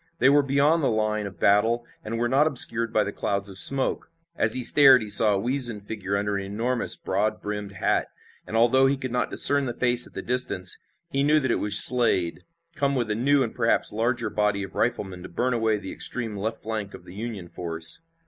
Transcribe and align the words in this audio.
They 0.17 0.29
were 0.29 0.41
beyond 0.41 0.81
the 0.81 0.87
line 0.89 1.27
of 1.27 1.39
battle 1.39 1.85
and 2.03 2.17
were 2.17 2.27
not 2.27 2.47
obscured 2.47 2.91
by 2.91 3.03
the 3.03 3.11
clouds 3.11 3.47
of 3.47 3.59
smoke. 3.59 4.09
As 4.35 4.55
he 4.55 4.63
stared 4.63 5.03
he 5.03 5.11
saw 5.11 5.35
a 5.35 5.39
weazened 5.39 5.83
figure 5.83 6.17
under 6.17 6.37
an 6.37 6.43
enormous, 6.43 6.95
broad 6.95 7.39
brimmed 7.39 7.73
hat, 7.73 8.07
and, 8.47 8.57
although 8.57 8.87
he 8.87 8.97
could 8.97 9.11
not 9.11 9.29
discern 9.29 9.65
the 9.67 9.75
face 9.75 10.07
at 10.07 10.13
the 10.13 10.23
distance, 10.23 10.79
he 11.11 11.21
knew 11.21 11.39
that 11.39 11.51
it 11.51 11.59
was 11.59 11.77
Slade, 11.77 12.39
come 12.75 12.95
with 12.95 13.11
a 13.11 13.15
new 13.15 13.43
and 13.43 13.53
perhaps 13.53 13.91
larger 13.91 14.31
body 14.31 14.63
of 14.63 14.73
riflemen 14.73 15.21
to 15.21 15.29
burn 15.29 15.53
away 15.53 15.77
the 15.77 15.91
extreme 15.91 16.35
left 16.35 16.63
flank 16.63 16.95
of 16.95 17.05
the 17.05 17.13
Union 17.13 17.47
force. 17.47 18.01